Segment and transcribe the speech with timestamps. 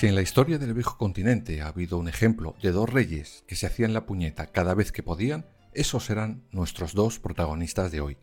[0.00, 3.54] Si en la historia del viejo continente ha habido un ejemplo de dos reyes que
[3.54, 8.16] se hacían la puñeta cada vez que podían, esos serán nuestros dos protagonistas de hoy,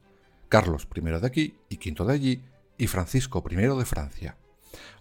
[0.49, 2.43] Carlos I de aquí y V de allí,
[2.79, 4.37] y Francisco I de Francia.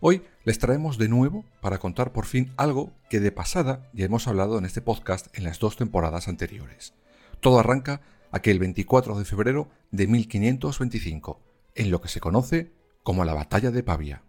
[0.00, 4.28] Hoy les traemos de nuevo para contar por fin algo que de pasada ya hemos
[4.28, 6.92] hablado en este podcast en las dos temporadas anteriores.
[7.40, 8.02] Todo arranca
[8.32, 11.40] aquel 24 de febrero de 1525,
[11.74, 12.70] en lo que se conoce
[13.02, 14.25] como la Batalla de Pavia.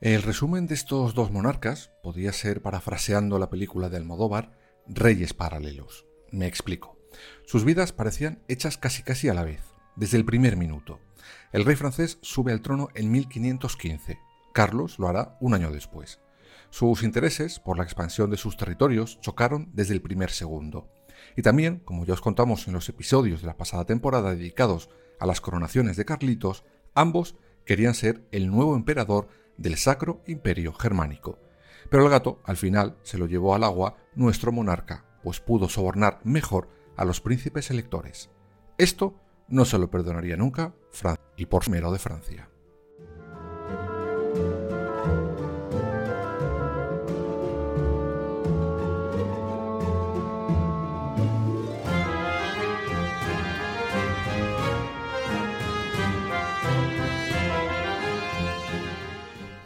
[0.00, 4.56] El resumen de estos dos monarcas podía ser, parafraseando la película de Almodóvar,
[4.86, 6.06] Reyes Paralelos.
[6.30, 6.98] Me explico.
[7.44, 9.60] Sus vidas parecían hechas casi casi a la vez,
[9.96, 11.00] desde el primer minuto.
[11.52, 14.18] El rey francés sube al trono en 1515.
[14.54, 16.18] Carlos lo hará un año después.
[16.70, 20.88] Sus intereses por la expansión de sus territorios chocaron desde el primer segundo.
[21.36, 24.88] Y también, como ya os contamos en los episodios de la pasada temporada dedicados
[25.18, 27.36] a las coronaciones de Carlitos, ambos
[27.66, 29.28] querían ser el nuevo emperador
[29.60, 31.38] del Sacro Imperio Germánico.
[31.90, 36.20] Pero el gato, al final, se lo llevó al agua nuestro monarca, pues pudo sobornar
[36.24, 38.30] mejor a los príncipes electores.
[38.78, 39.14] Esto
[39.48, 42.49] no se lo perdonaría nunca Francia y por mero de Francia.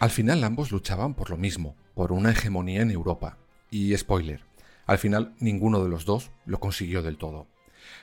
[0.05, 3.39] Al final ambos luchaban por lo mismo, por una hegemonía en Europa.
[3.71, 4.43] Y spoiler,
[4.85, 7.47] al final ninguno de los dos lo consiguió del todo.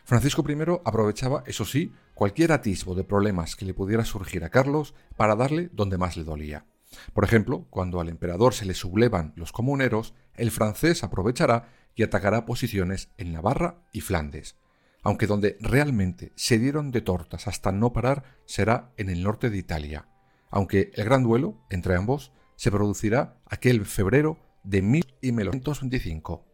[0.03, 4.95] Francisco I aprovechaba, eso sí, cualquier atisbo de problemas que le pudiera surgir a Carlos
[5.16, 6.66] para darle donde más le dolía.
[7.13, 12.47] Por ejemplo, cuando al emperador se le sublevan los comuneros, el francés aprovechará y atacará
[12.47, 14.56] posiciones en Navarra y Flandes.
[15.03, 19.57] Aunque donde realmente se dieron de tortas hasta no parar será en el norte de
[19.59, 20.07] Italia,
[20.51, 26.45] aunque el gran duelo entre ambos se producirá aquel febrero de 1925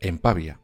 [0.00, 0.60] en Pavia.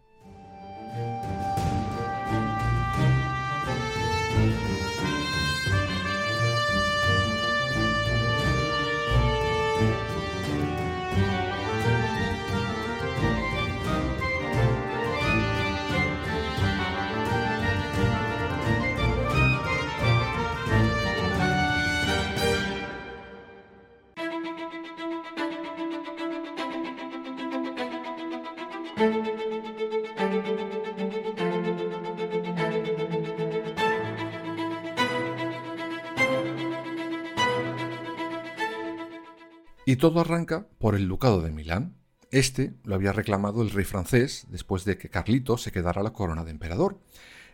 [39.93, 41.99] Y todo arranca por el Ducado de Milán.
[42.31, 46.45] Este lo había reclamado el rey francés después de que Carlito se quedara la corona
[46.45, 46.99] de emperador,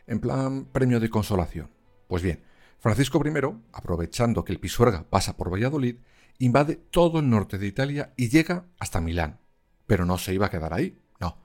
[0.06, 1.68] en plan premio de consolación.
[2.06, 2.44] Pues bien,
[2.78, 3.32] Francisco I,
[3.72, 5.96] aprovechando que el Pisuerga pasa por Valladolid,
[6.38, 9.40] invade todo el norte de Italia y llega hasta Milán.
[9.88, 11.38] Pero no se iba a quedar ahí, no.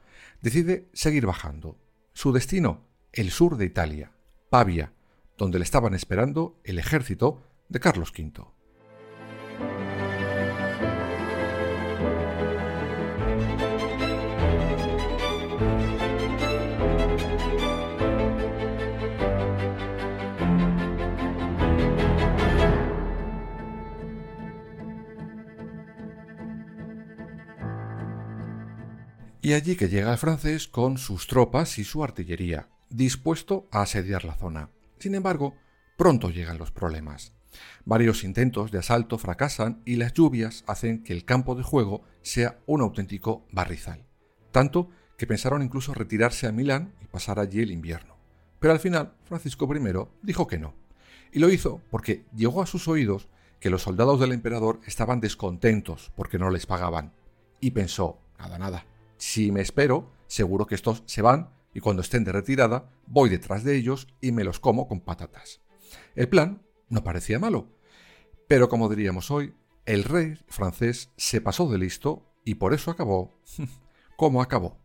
[0.43, 1.79] Decide seguir bajando.
[2.13, 4.11] Su destino, el sur de Italia,
[4.51, 4.93] Pavia,
[5.39, 8.45] donde le estaban esperando el ejército de Carlos V.
[29.43, 34.23] Y allí que llega el francés con sus tropas y su artillería, dispuesto a asediar
[34.23, 34.69] la zona.
[34.99, 35.53] Sin embargo,
[35.97, 37.33] pronto llegan los problemas.
[37.83, 42.61] Varios intentos de asalto fracasan y las lluvias hacen que el campo de juego sea
[42.67, 44.05] un auténtico barrizal.
[44.53, 48.15] Tanto que pensaron incluso retirarse a Milán y pasar allí el invierno.
[48.61, 50.73] Pero al final Francisco I dijo que no.
[51.33, 53.27] Y lo hizo porque llegó a sus oídos
[53.59, 57.11] que los soldados del emperador estaban descontentos porque no les pagaban.
[57.59, 58.85] Y pensó, nada, nada,
[59.23, 63.63] si me espero, seguro que estos se van y cuando estén de retirada voy detrás
[63.63, 65.61] de ellos y me los como con patatas.
[66.13, 67.69] El plan no parecía malo,
[68.49, 69.55] pero como diríamos hoy,
[69.85, 73.31] el rey francés se pasó de listo y por eso acabó
[74.17, 74.82] como acabó.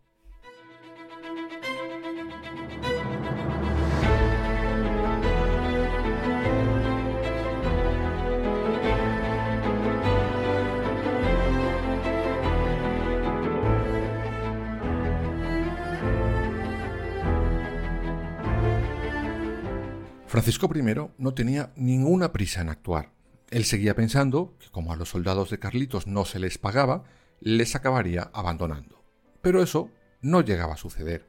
[20.38, 23.10] Francisco I no tenía ninguna prisa en actuar.
[23.50, 27.02] Él seguía pensando que como a los soldados de Carlitos no se les pagaba,
[27.40, 29.02] les acabaría abandonando.
[29.42, 29.90] Pero eso
[30.20, 31.26] no llegaba a suceder.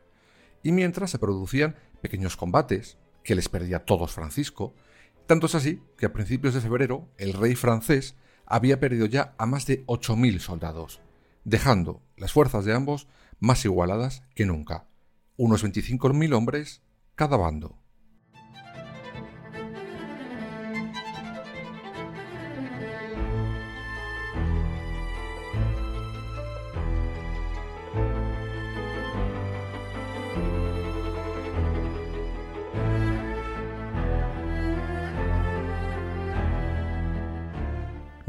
[0.62, 4.76] Y mientras se producían pequeños combates, que les perdía todos Francisco,
[5.26, 8.16] tanto es así que a principios de febrero el rey francés
[8.46, 11.02] había perdido ya a más de 8.000 soldados,
[11.46, 13.08] dejando las fuerzas de ambos
[13.40, 14.86] más igualadas que nunca,
[15.36, 16.84] unos 25.000 hombres
[17.16, 17.80] cada bando.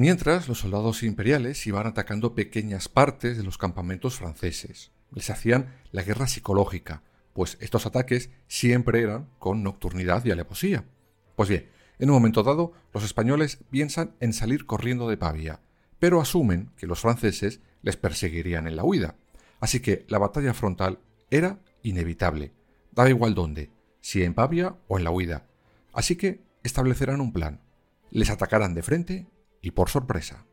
[0.00, 4.92] Mientras, los soldados imperiales iban atacando pequeñas partes de los campamentos franceses.
[5.12, 7.02] Les hacían la guerra psicológica,
[7.34, 10.86] pues estos ataques siempre eran con nocturnidad y alevosía.
[11.36, 11.68] Pues bien,
[11.98, 15.60] en un momento dado, los españoles piensan en salir corriendo de Pavia,
[15.98, 19.16] pero asumen que los franceses les perseguirían en la huida.
[19.60, 20.98] Así que la batalla frontal
[21.30, 22.54] era inevitable.
[22.92, 23.70] Daba igual dónde,
[24.00, 25.46] si en Pavia o en la huida.
[25.92, 27.60] Así que establecerán un plan.
[28.10, 29.26] Les atacarán de frente
[29.62, 30.46] y por sorpresa.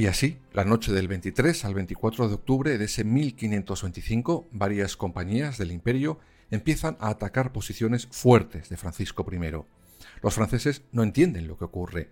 [0.00, 5.58] Y así, la noche del 23 al 24 de octubre de ese 1525, varias compañías
[5.58, 6.18] del imperio
[6.50, 9.79] empiezan a atacar posiciones fuertes de Francisco I.
[10.22, 12.10] Los franceses no entienden lo que ocurre.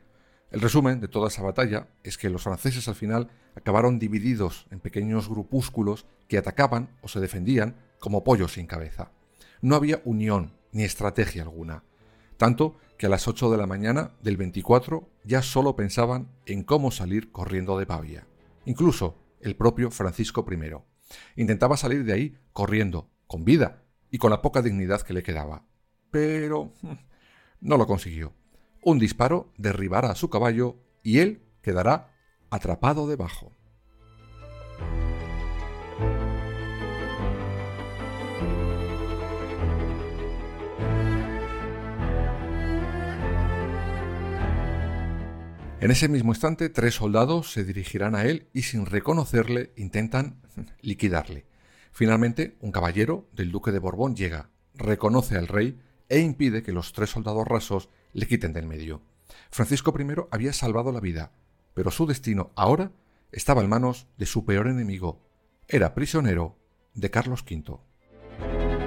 [0.51, 4.81] El resumen de toda esa batalla es que los franceses al final acabaron divididos en
[4.81, 9.13] pequeños grupúsculos que atacaban o se defendían como pollos sin cabeza.
[9.61, 11.85] No había unión ni estrategia alguna,
[12.37, 16.91] tanto que a las 8 de la mañana del 24 ya solo pensaban en cómo
[16.91, 18.27] salir corriendo de Pavia.
[18.65, 20.73] Incluso el propio Francisco I.
[21.37, 25.65] Intentaba salir de ahí corriendo, con vida y con la poca dignidad que le quedaba.
[26.11, 26.95] Pero hmm,
[27.61, 28.35] no lo consiguió.
[28.83, 32.15] Un disparo derribará a su caballo y él quedará
[32.51, 33.53] atrapado debajo.
[45.81, 50.43] En ese mismo instante, tres soldados se dirigirán a él y sin reconocerle intentan
[50.81, 51.47] liquidarle.
[51.93, 56.93] Finalmente, un caballero del duque de Borbón llega, reconoce al rey e impide que los
[56.93, 59.03] tres soldados rasos le quiten del medio.
[59.51, 61.33] Francisco I había salvado la vida,
[61.75, 62.93] pero su destino ahora
[63.33, 65.21] estaba en manos de su peor enemigo.
[65.69, 66.57] Era prisionero
[66.95, 68.78] de Carlos V.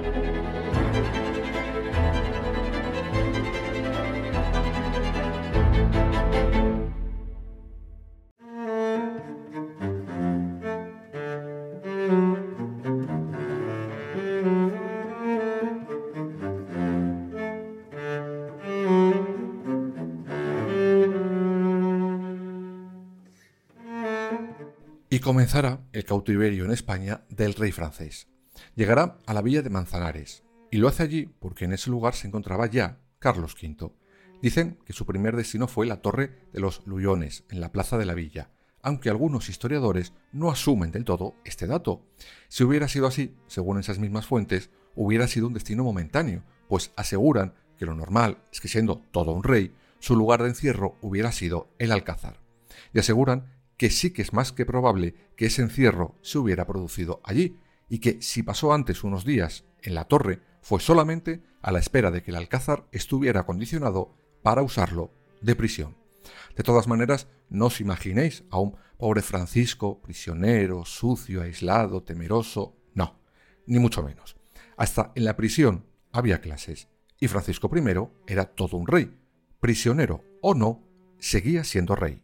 [25.52, 28.26] comenzará el cautiverio en España del rey francés.
[28.74, 32.26] Llegará a la villa de Manzanares, y lo hace allí porque en ese lugar se
[32.26, 33.92] encontraba ya Carlos V.
[34.40, 38.06] Dicen que su primer destino fue la torre de los Luyones, en la plaza de
[38.06, 38.48] la villa,
[38.80, 42.00] aunque algunos historiadores no asumen del todo este dato.
[42.48, 47.52] Si hubiera sido así, según esas mismas fuentes, hubiera sido un destino momentáneo, pues aseguran
[47.76, 51.68] que lo normal es que siendo todo un rey, su lugar de encierro hubiera sido
[51.78, 52.40] el Alcázar.
[52.94, 57.20] Y aseguran que sí que es más que probable que ese encierro se hubiera producido
[57.24, 57.58] allí
[57.88, 62.12] y que si pasó antes unos días en la torre fue solamente a la espera
[62.12, 65.96] de que el alcázar estuviera acondicionado para usarlo de prisión.
[66.54, 72.76] De todas maneras, no os imaginéis a un pobre Francisco, prisionero, sucio, aislado, temeroso.
[72.94, 73.18] No.
[73.66, 74.36] ni mucho menos.
[74.76, 76.86] Hasta en la prisión había clases,
[77.18, 79.12] y Francisco I era todo un rey.
[79.58, 80.86] Prisionero o no,
[81.18, 82.22] seguía siendo rey.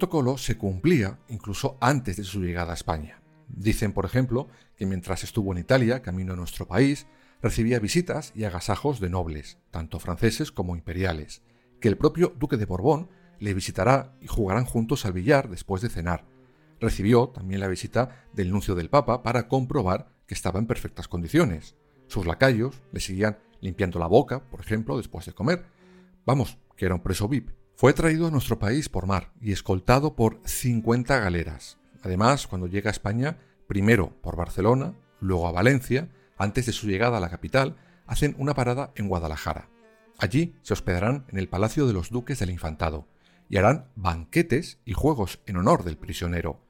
[0.00, 3.20] Protocolo se cumplía incluso antes de su llegada a España.
[3.48, 7.06] Dicen, por ejemplo, que mientras estuvo en Italia, camino a nuestro país,
[7.42, 11.42] recibía visitas y agasajos de nobles, tanto franceses como imperiales,
[11.80, 15.90] que el propio duque de Borbón le visitará y jugarán juntos al billar después de
[15.90, 16.24] cenar.
[16.80, 21.76] Recibió también la visita del nuncio del Papa para comprobar que estaba en perfectas condiciones.
[22.06, 25.66] Sus lacayos le seguían limpiando la boca, por ejemplo, después de comer.
[26.24, 27.59] Vamos, que era un preso VIP.
[27.80, 31.78] Fue traído a nuestro país por mar y escoltado por 50 galeras.
[32.02, 37.16] Además, cuando llega a España, primero por Barcelona, luego a Valencia, antes de su llegada
[37.16, 39.70] a la capital, hacen una parada en Guadalajara.
[40.18, 43.08] Allí se hospedarán en el Palacio de los Duques del Infantado
[43.48, 46.60] y harán banquetes y juegos en honor del prisionero.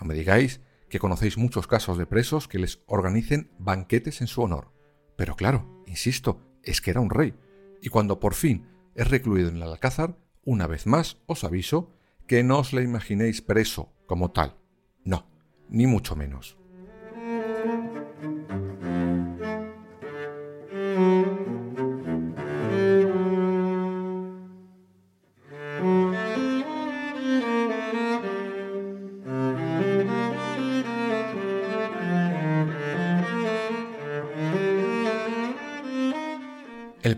[0.00, 4.40] No me digáis que conocéis muchos casos de presos que les organicen banquetes en su
[4.40, 4.72] honor.
[5.14, 7.34] Pero claro, insisto, es que era un rey,
[7.82, 11.92] y cuando por fin es recluido en el Alcázar, una vez más os aviso
[12.26, 14.56] que no os la imaginéis preso como tal.
[15.04, 15.26] No,
[15.68, 16.58] ni mucho menos.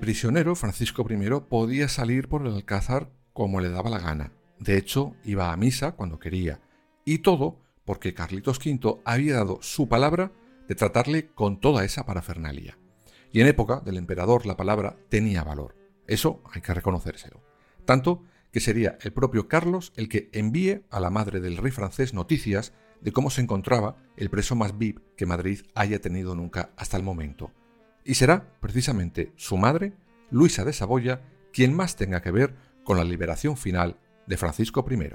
[0.07, 4.31] Prisionero Francisco I podía salir por el alcázar como le daba la gana.
[4.61, 6.61] De hecho, iba a misa cuando quería.
[7.05, 10.31] Y todo porque Carlitos V había dado su palabra
[10.69, 12.79] de tratarle con toda esa parafernalia.
[13.33, 15.75] Y en época del emperador la palabra tenía valor.
[16.07, 17.43] Eso hay que reconocérselo.
[17.85, 18.23] Tanto
[18.53, 22.73] que sería el propio Carlos el que envíe a la madre del rey francés noticias
[23.01, 27.03] de cómo se encontraba el preso más VIP que Madrid haya tenido nunca hasta el
[27.03, 27.51] momento
[28.07, 29.93] y será precisamente su madre,
[30.31, 31.21] Luisa de Saboya,
[31.53, 35.11] quien más tenga que ver con la liberación final de Francisco I.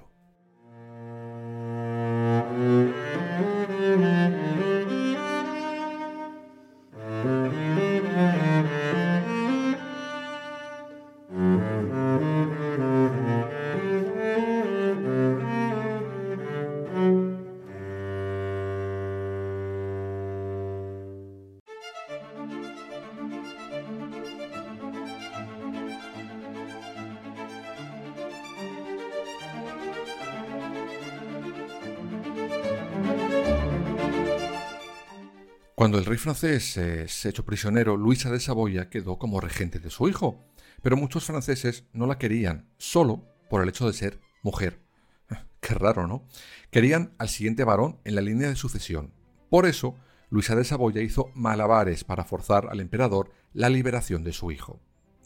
[35.82, 40.08] Cuando el rey francés se echó prisionero, Luisa de Saboya quedó como regente de su
[40.08, 40.46] hijo,
[40.84, 44.80] pero muchos franceses no la querían, solo por el hecho de ser mujer.
[45.60, 46.28] Qué raro, ¿no?
[46.70, 49.12] Querían al siguiente varón en la línea de sucesión.
[49.50, 49.96] Por eso,
[50.30, 54.80] Luisa de Saboya hizo malabares para forzar al emperador la liberación de su hijo.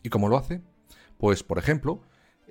[0.04, 0.62] ¿Y cómo lo hace?
[1.18, 2.02] Pues, por ejemplo,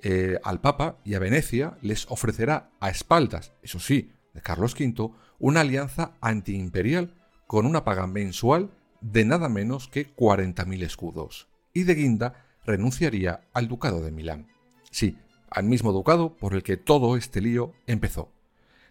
[0.03, 5.09] eh, al Papa y a Venecia les ofrecerá a espaldas, eso sí, de Carlos V,
[5.39, 8.71] una alianza antiimperial con una paga mensual
[9.01, 14.47] de nada menos que 40.000 escudos, y de guinda renunciaría al ducado de Milán.
[14.91, 15.17] Sí,
[15.49, 18.31] al mismo ducado por el que todo este lío empezó.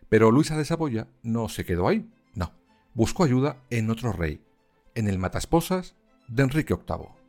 [0.08, 2.52] Pero Luisa de Saboya no se quedó ahí, no,
[2.94, 4.40] buscó ayuda en otro rey,
[4.94, 5.96] en el matasposas
[6.28, 7.23] de Enrique VIII.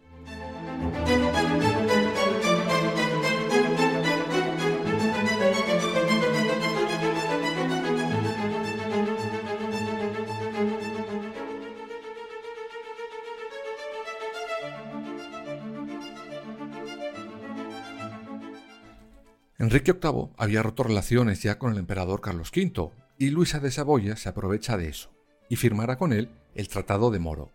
[19.65, 24.15] Enrique VIII había roto relaciones ya con el emperador Carlos V, y Luisa de Saboya
[24.15, 25.09] se aprovecha de eso,
[25.49, 27.51] y firmará con él el Tratado de Moro.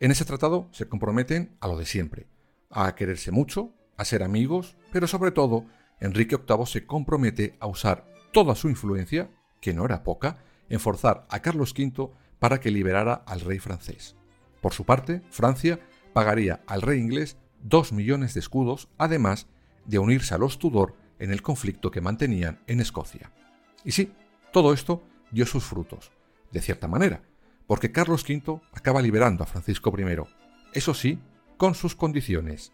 [0.00, 2.26] En ese tratado se comprometen a lo de siempre,
[2.70, 5.66] a quererse mucho, a ser amigos, pero sobre todo,
[6.00, 9.30] Enrique VIII se compromete a usar toda su influencia,
[9.60, 10.38] que no era poca,
[10.70, 14.16] en forzar a Carlos V para que liberara al rey francés.
[14.62, 15.80] Por su parte, Francia
[16.14, 19.48] pagaría al rey inglés dos millones de escudos, además
[19.84, 23.30] de unirse a los Tudor en el conflicto que mantenían en Escocia.
[23.84, 24.12] Y sí,
[24.52, 26.10] todo esto dio sus frutos,
[26.50, 27.22] de cierta manera,
[27.68, 30.16] porque Carlos V acaba liberando a Francisco I,
[30.72, 31.20] eso sí,
[31.56, 32.72] con sus condiciones.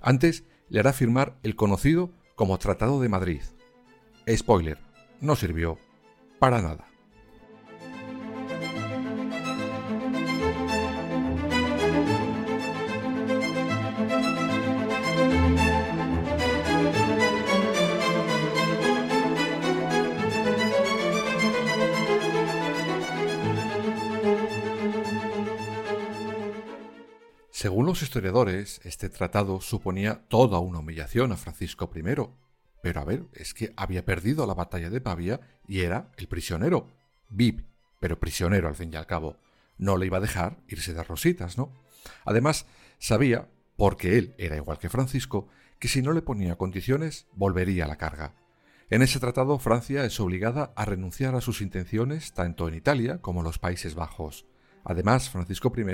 [0.00, 3.42] Antes le hará firmar el conocido como Tratado de Madrid.
[4.28, 4.78] Spoiler,
[5.20, 5.78] no sirvió
[6.40, 6.88] para nada.
[28.02, 32.02] Historiadores, este tratado suponía toda una humillación a Francisco I.
[32.82, 36.88] Pero a ver, es que había perdido la batalla de Pavia y era el prisionero.
[37.30, 37.66] Vip,
[38.00, 39.38] pero prisionero al fin y al cabo.
[39.78, 41.72] No le iba a dejar irse de rositas, ¿no?
[42.24, 42.66] Además,
[42.98, 45.48] sabía, porque él era igual que Francisco,
[45.78, 48.34] que si no le ponía condiciones, volvería a la carga.
[48.90, 53.40] En ese tratado, Francia es obligada a renunciar a sus intenciones tanto en Italia como
[53.40, 54.46] en los Países Bajos.
[54.84, 55.84] Además, Francisco I,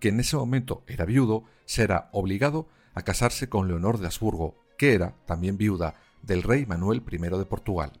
[0.00, 4.94] que en ese momento era viudo, será obligado a casarse con Leonor de Habsburgo, que
[4.94, 7.92] era también viuda del rey Manuel I de Portugal.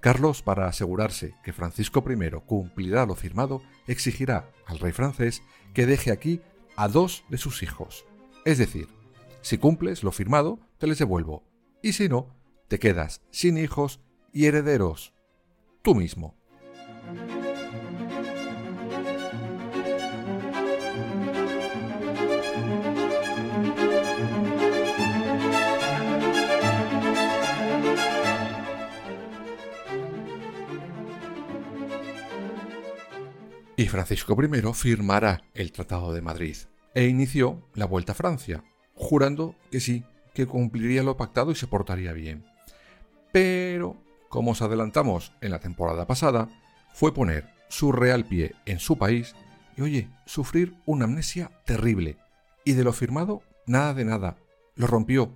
[0.00, 5.42] Carlos, para asegurarse que Francisco I cumplirá lo firmado, exigirá al rey francés
[5.74, 6.40] que deje aquí
[6.76, 8.06] a dos de sus hijos.
[8.44, 8.88] Es decir,
[9.42, 11.44] si cumples lo firmado, te les devuelvo,
[11.82, 12.34] y si no,
[12.68, 14.00] te quedas sin hijos
[14.32, 15.12] y herederos.
[15.82, 16.39] Tú mismo.
[33.90, 36.56] Francisco I firmará el Tratado de Madrid
[36.94, 38.62] e inició la Vuelta a Francia,
[38.94, 42.46] jurando que sí, que cumpliría lo pactado y se portaría bien.
[43.32, 43.96] Pero,
[44.28, 46.48] como os adelantamos en la temporada pasada,
[46.94, 49.34] fue poner su real pie en su país
[49.76, 52.16] y, oye, sufrir una amnesia terrible.
[52.64, 54.36] Y de lo firmado, nada de nada.
[54.76, 55.32] Lo rompió.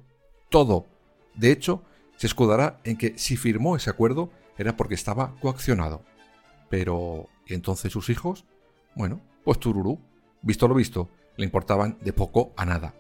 [0.49, 0.87] Todo.
[1.35, 1.83] De hecho,
[2.17, 6.05] se escudará en que si firmó ese acuerdo era porque estaba coaccionado.
[6.71, 8.45] Pero, ¿y entonces sus hijos?
[8.95, 10.01] Bueno, pues tururú.
[10.43, 12.95] Visto lo visto, le importaban de poco a nada.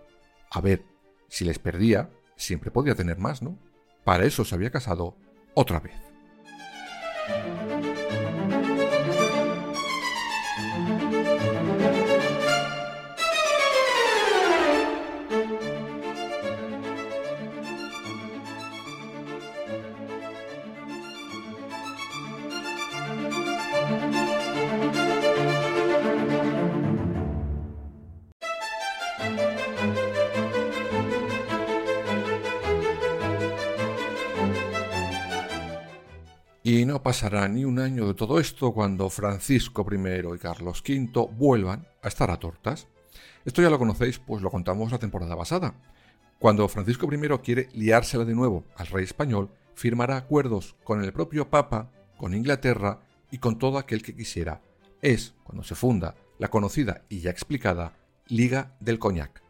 [0.50, 0.84] A ver,
[1.28, 3.58] si les perdía, siempre podía tener más, ¿no?
[4.04, 5.16] Para eso se había casado
[5.54, 6.13] otra vez.
[36.94, 41.88] No pasará ni un año de todo esto cuando Francisco I y Carlos V vuelvan
[42.02, 42.86] a estar a tortas.
[43.44, 45.74] Esto ya lo conocéis, pues lo contamos la temporada pasada.
[46.38, 51.50] Cuando Francisco I quiere liársela de nuevo al rey español, firmará acuerdos con el propio
[51.50, 53.00] Papa, con Inglaterra
[53.32, 54.62] y con todo aquel que quisiera.
[55.02, 57.96] Es cuando se funda la conocida y ya explicada
[58.28, 59.42] Liga del Coñac,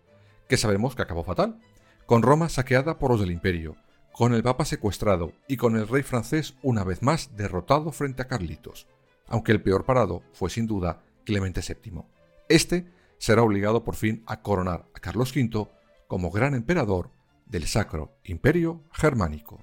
[0.48, 1.61] que sabemos que acabó fatal,
[2.07, 3.76] con Roma saqueada por los del imperio,
[4.14, 8.29] con el Papa secuestrado y con el rey francés una vez más derrotado frente a
[8.29, 8.87] Carlitos,
[9.27, 12.03] aunque el peor parado fue sin duda Clemente VII.
[12.48, 12.87] Este
[13.18, 15.68] será obligado por fin a coronar a Carlos V
[16.07, 17.11] como gran emperador
[17.46, 19.61] del Sacro Imperio Germánico.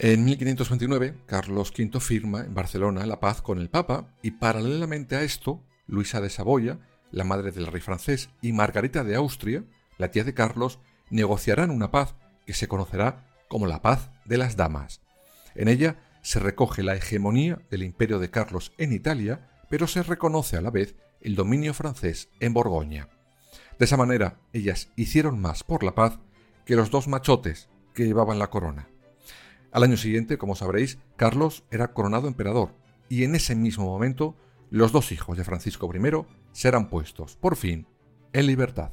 [0.00, 5.22] En 1529, Carlos V firma en Barcelona la paz con el Papa y paralelamente a
[5.22, 6.78] esto, Luisa de Saboya,
[7.10, 9.64] la madre del rey francés, y Margarita de Austria,
[9.96, 10.78] la tía de Carlos,
[11.10, 12.14] negociarán una paz
[12.46, 15.00] que se conocerá como la paz de las damas.
[15.56, 20.56] En ella se recoge la hegemonía del imperio de Carlos en Italia, pero se reconoce
[20.56, 23.08] a la vez el dominio francés en Borgoña.
[23.80, 26.20] De esa manera, ellas hicieron más por la paz
[26.64, 28.88] que los dos machotes que llevaban la corona.
[29.70, 32.74] Al año siguiente, como sabréis, Carlos era coronado emperador,
[33.08, 34.34] y en ese mismo momento
[34.70, 36.00] los dos hijos de Francisco I
[36.52, 37.86] serán puestos, por fin,
[38.32, 38.92] en libertad.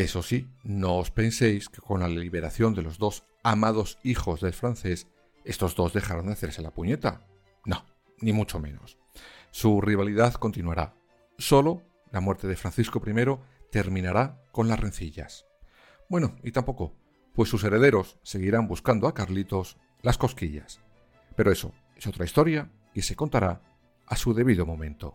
[0.00, 4.54] Eso sí, no os penséis que con la liberación de los dos amados hijos del
[4.54, 5.06] francés,
[5.44, 7.26] estos dos dejaron de hacerse la puñeta.
[8.22, 8.96] ni mucho menos.
[9.50, 10.94] Su rivalidad continuará.
[11.36, 11.82] Solo
[12.12, 15.44] la muerte de Francisco I terminará con las rencillas.
[16.08, 16.94] Bueno, y tampoco,
[17.34, 20.80] pues sus herederos seguirán buscando a Carlitos las cosquillas.
[21.36, 23.60] Pero eso es otra historia y se contará
[24.06, 25.14] a su debido momento.